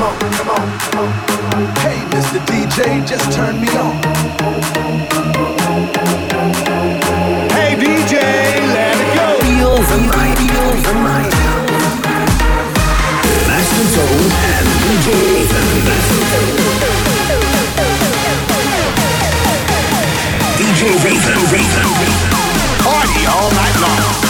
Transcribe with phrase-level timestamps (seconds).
[0.00, 0.68] come on, come on.
[1.84, 2.40] Hey, Mr.
[2.48, 3.96] DJ, just turn me on.
[7.52, 8.14] Hey, DJ,
[8.72, 9.26] let it go.
[9.44, 11.28] Feel the feel the.
[13.46, 15.06] Master Tone and DJ
[20.56, 21.88] DJ Raven, Raven.
[22.82, 24.29] Party all night long.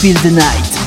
[0.00, 0.77] Feel the Night.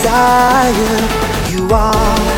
[0.00, 2.37] Desire you are.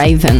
[0.00, 0.39] Raven.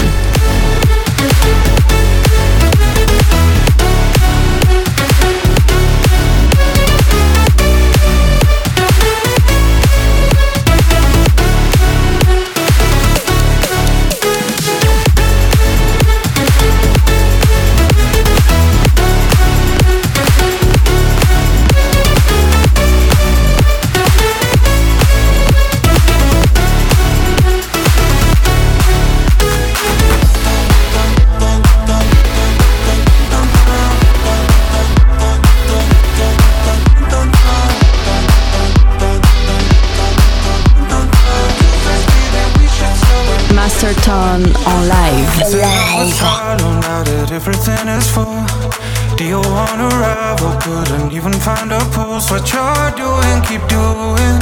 [43.91, 45.41] Masterton on live.
[45.53, 47.33] live.
[47.33, 49.17] everything oh, is full.
[49.17, 50.53] Do you wanna rival?
[50.61, 52.31] Couldn't even find a pulse.
[52.31, 54.39] What you're doing, keep doing.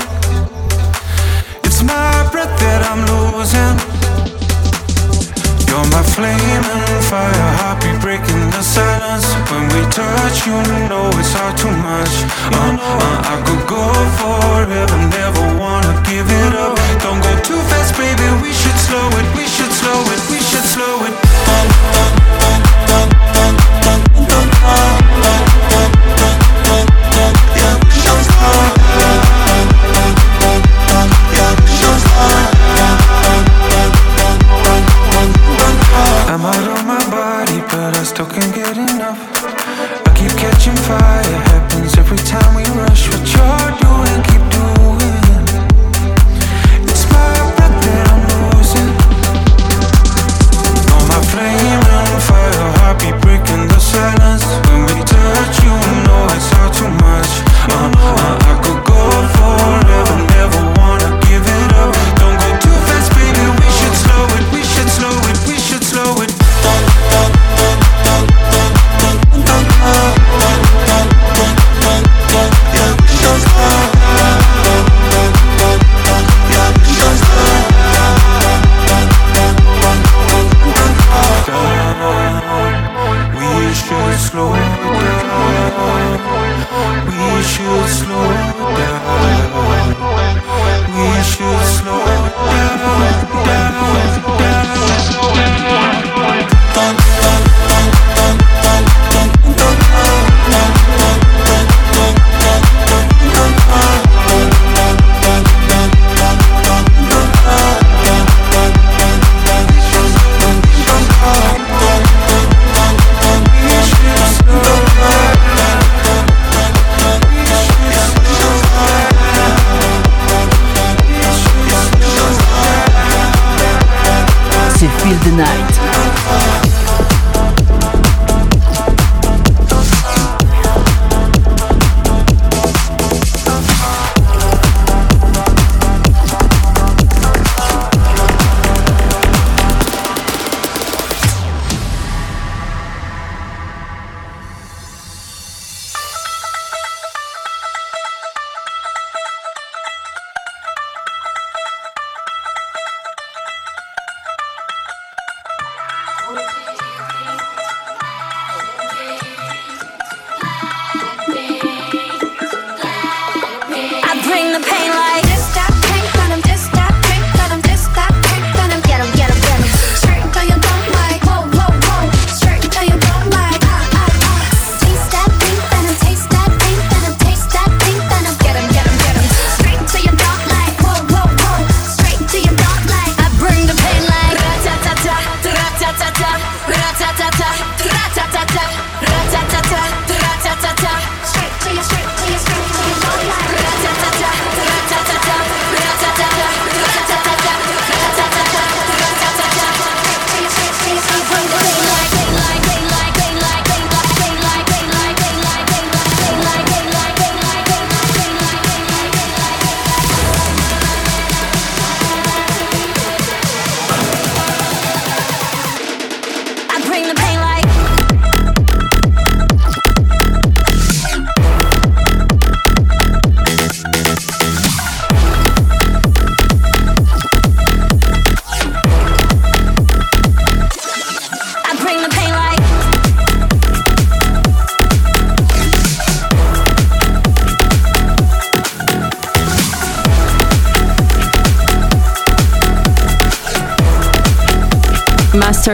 [1.64, 3.97] It's my breath that I'm losing.
[5.78, 9.30] You're my flame and fire, heartbeat breaking the silence.
[9.46, 10.58] When we touch, you
[10.90, 12.14] know it's all too much.
[12.50, 13.86] Uh, uh, I could go
[14.18, 16.74] forever, never wanna give it up.
[16.98, 18.26] Don't go too fast, baby.
[18.42, 19.26] We should slow it.
[19.38, 20.20] We should slow it.
[20.26, 21.14] We should slow it.
[21.46, 22.07] I'm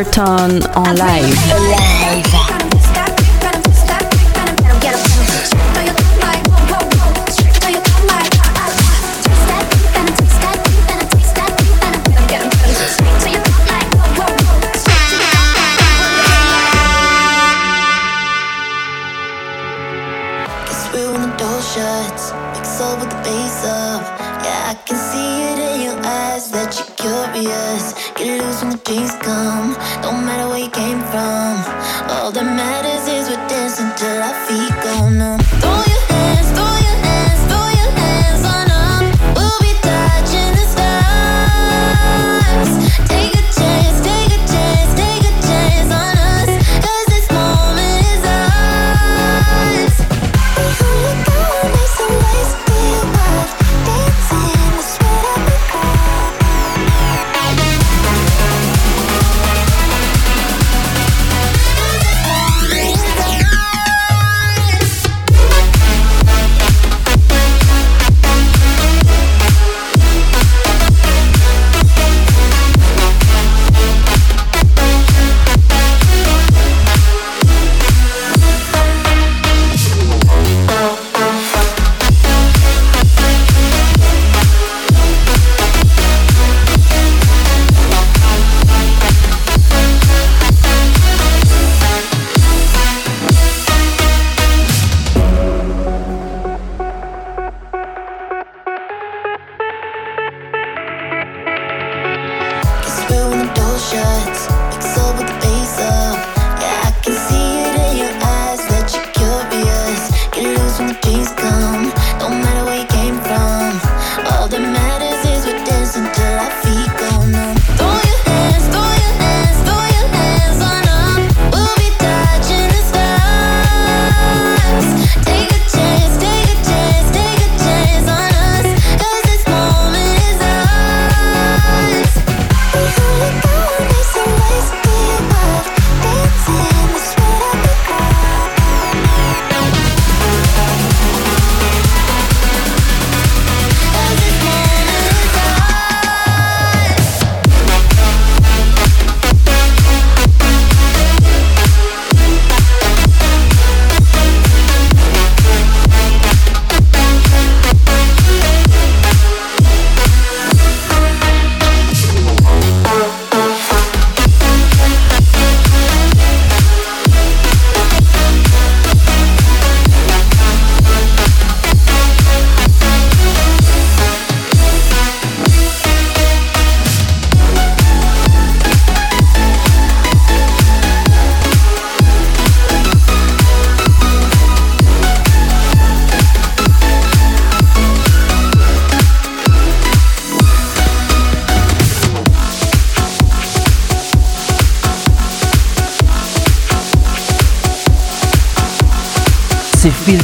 [0.05, 1.74] Overton en live.
[26.55, 27.95] that you're curious.
[28.14, 29.75] Get loose when the dreams come.
[30.03, 31.55] Don't matter where you came from.
[32.14, 35.74] All that matters is we're dancing till our feet go numb.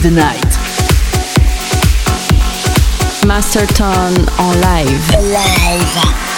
[0.03, 0.43] The Night.
[3.27, 5.11] Masterton on live.
[5.31, 6.30] Live.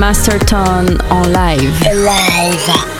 [0.00, 1.84] Masterton en live.
[1.92, 2.99] Live.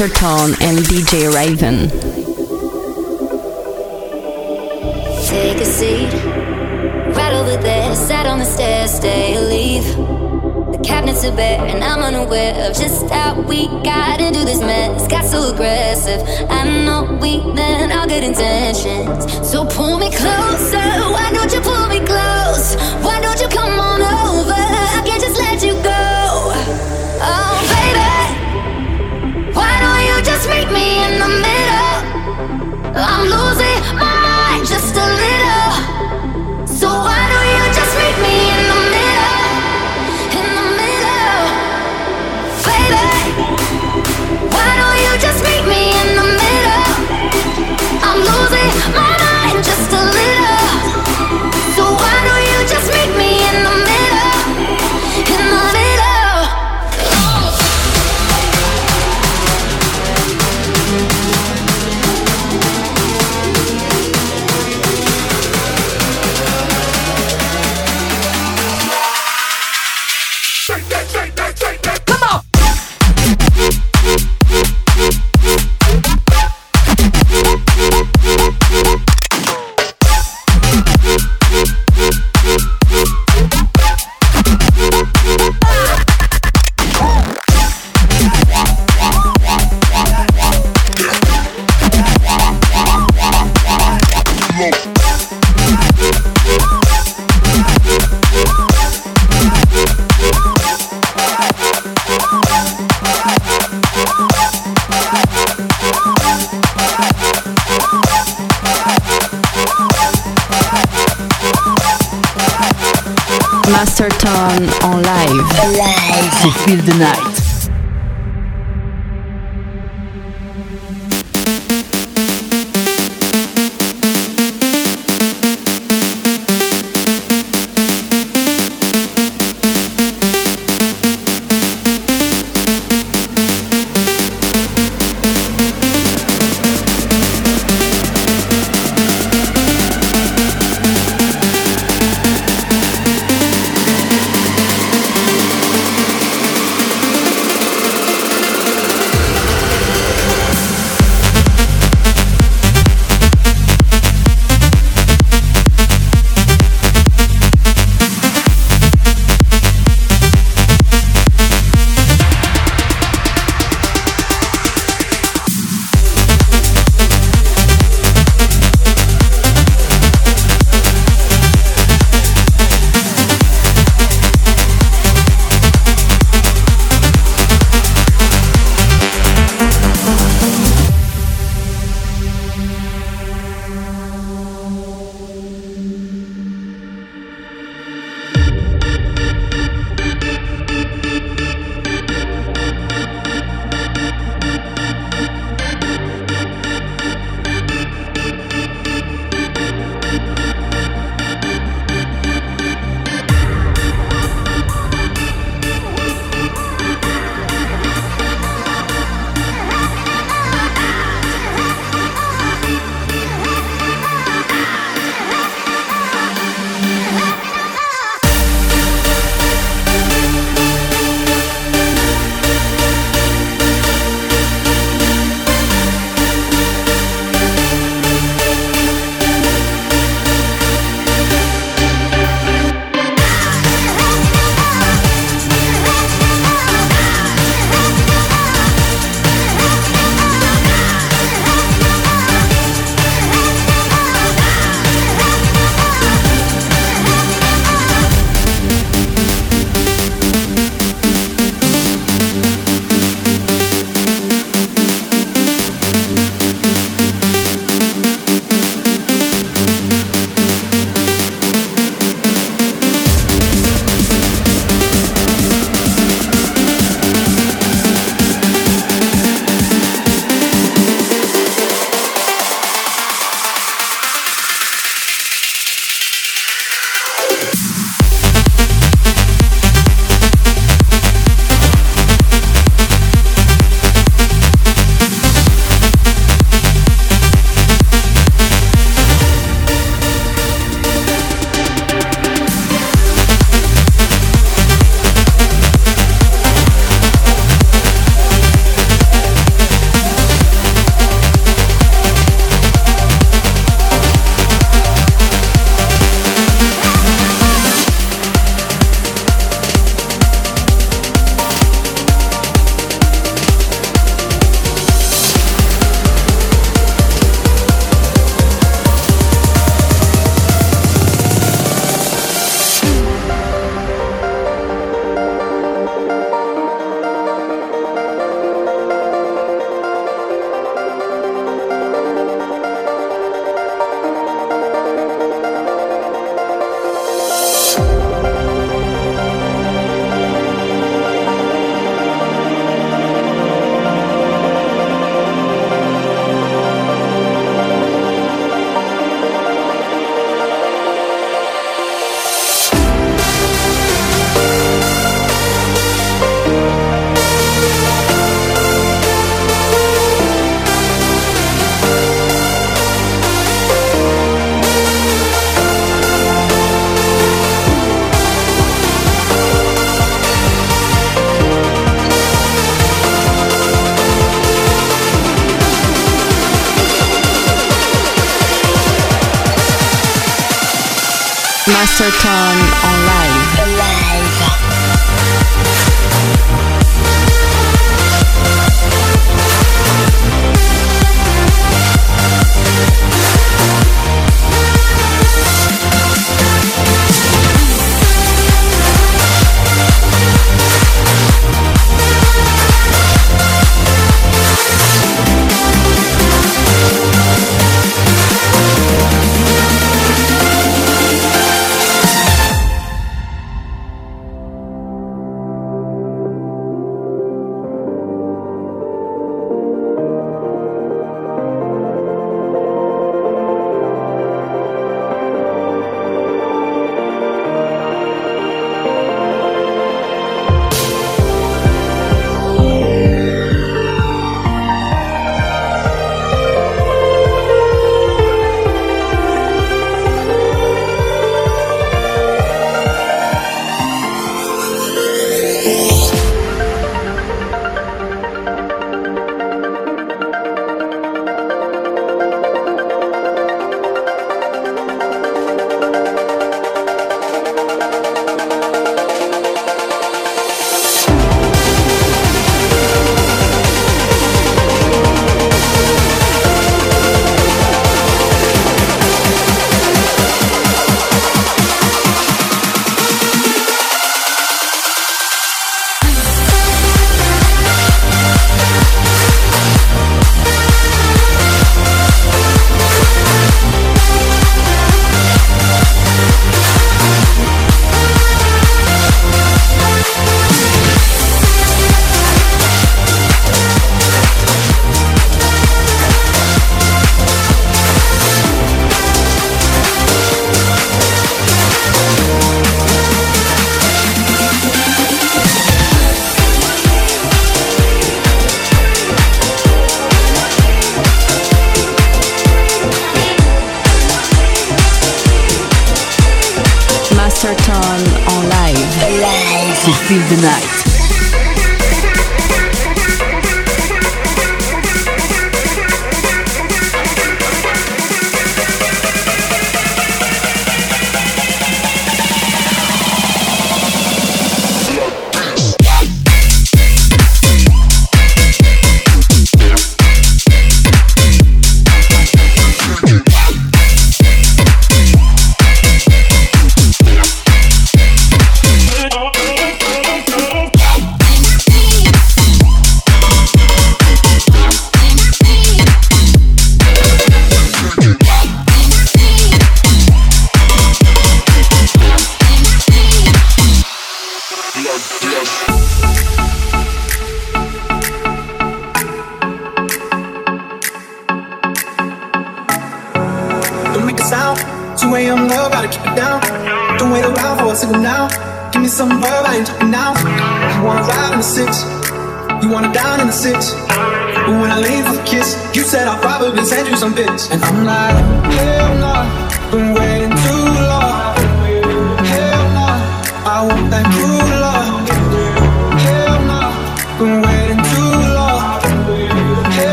[0.00, 2.09] Master Tone and DJ Raven.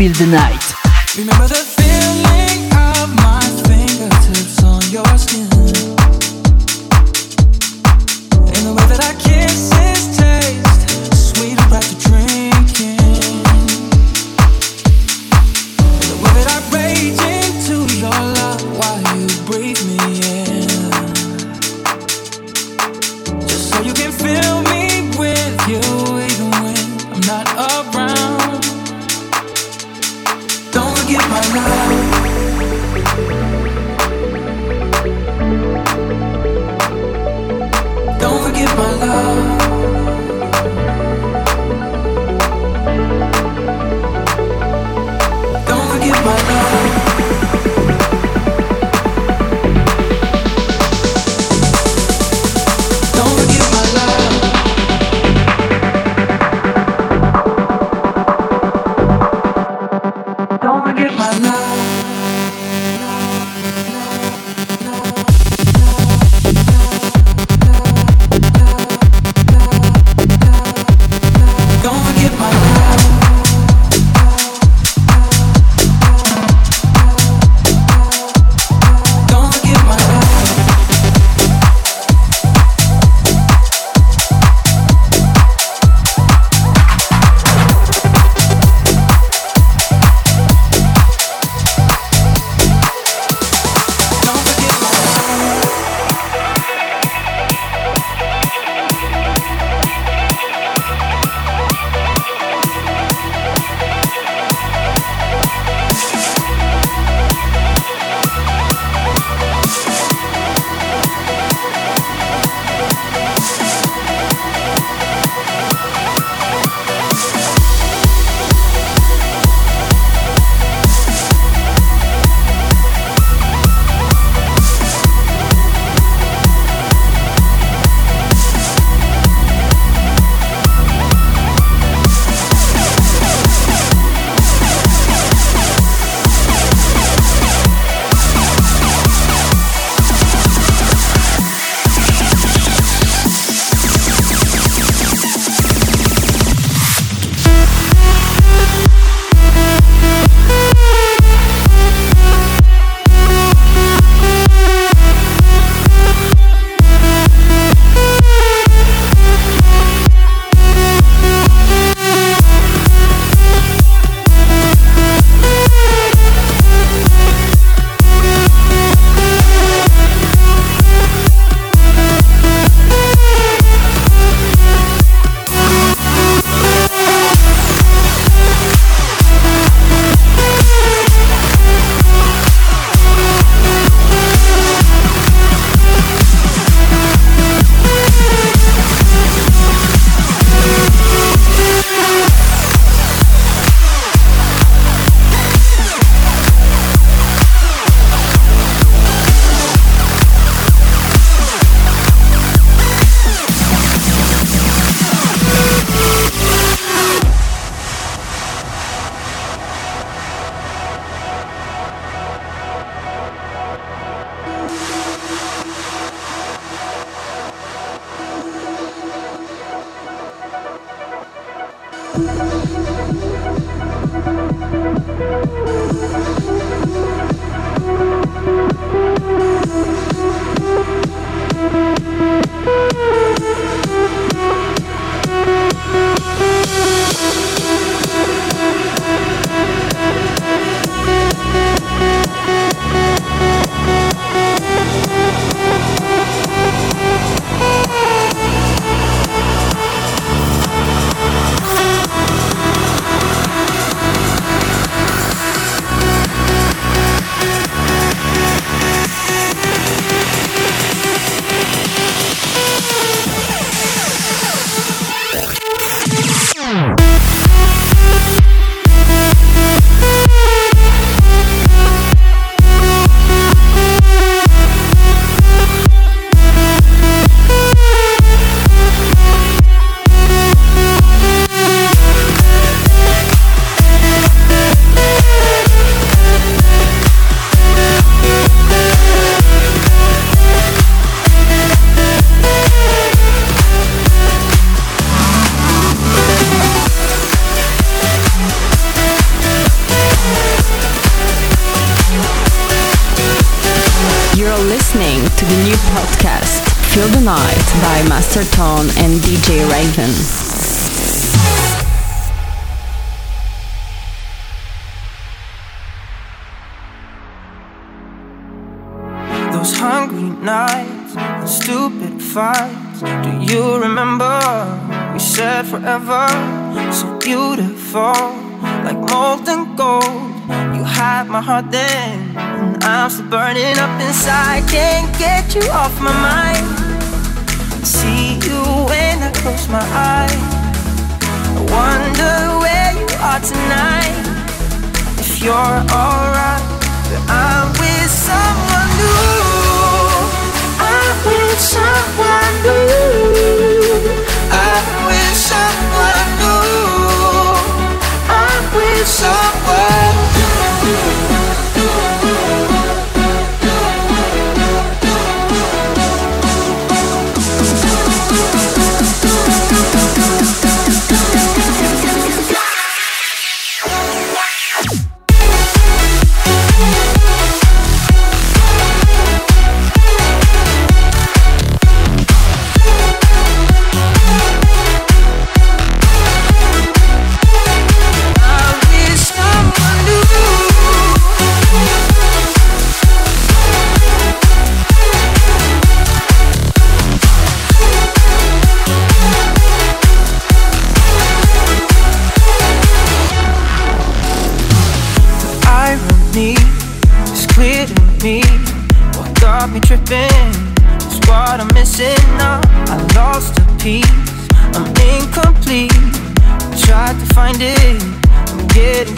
[0.00, 1.49] Feel the Night.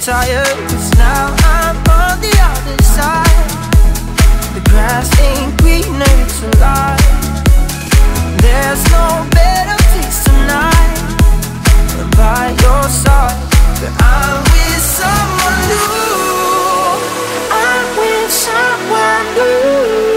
[0.02, 0.46] Tired.
[0.68, 3.46] Cause now I'm on the other side.
[4.52, 6.98] The grass ain't greener, it's a lie.
[8.42, 10.98] There's no better place tonight
[11.94, 13.38] than by your side.
[13.78, 16.18] But I'm with someone new.
[17.54, 20.11] I'm with someone new.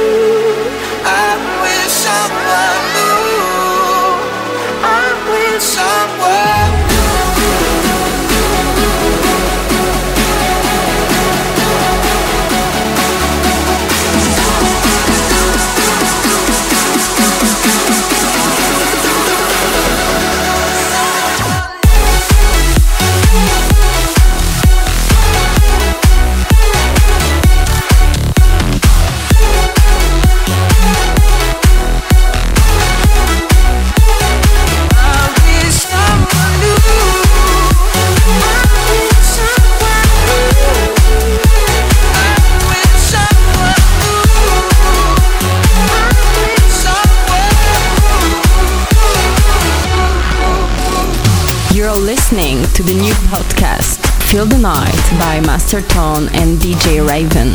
[54.36, 57.54] Feel the Night by Master Tone and DJ Raven.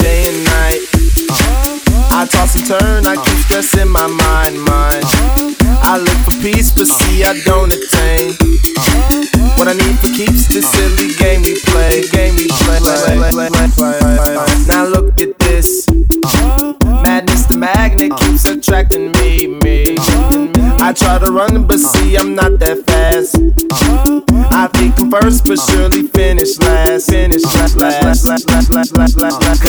[0.00, 0.82] day and night.
[2.10, 5.04] I toss and turn, I keep stressing my mind, mind.
[5.86, 7.99] I look for peace, but see I don't attain.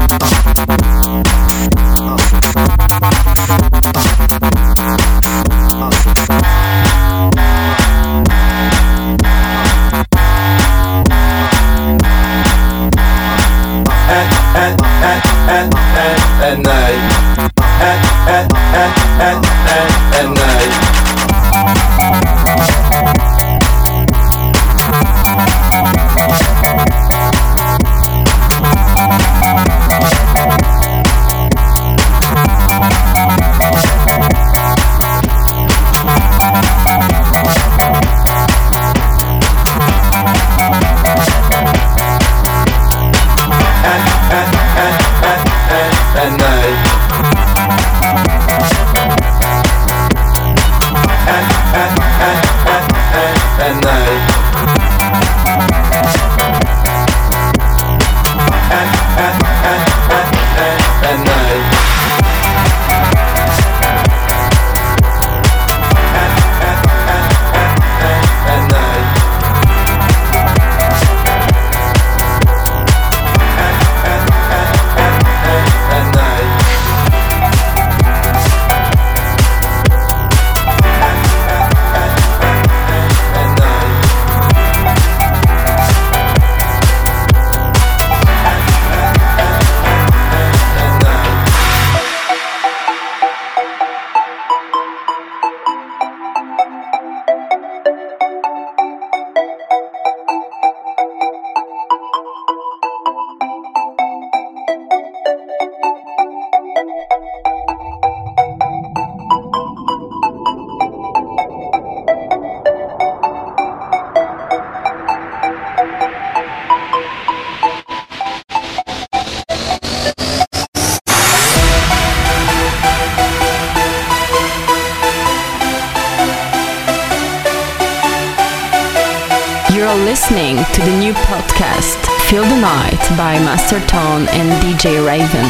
[133.39, 135.49] By Master Tone and DJ Raven.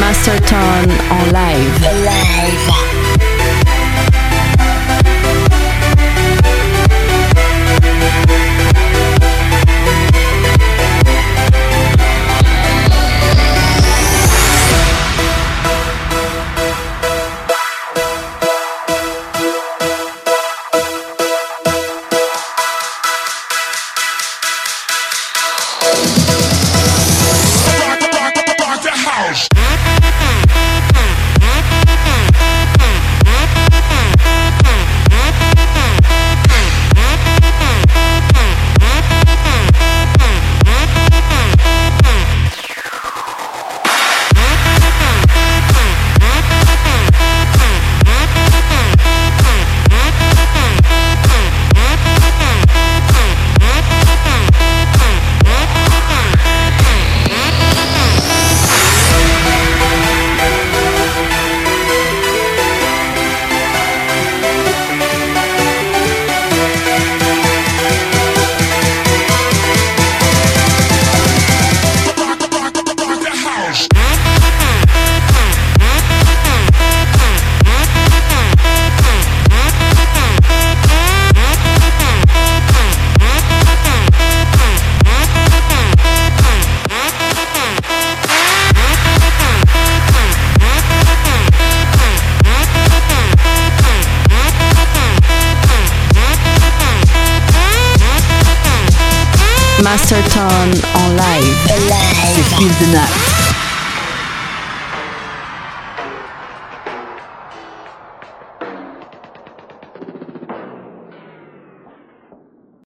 [0.00, 1.80] Master Tone en live.
[2.04, 3.63] Live.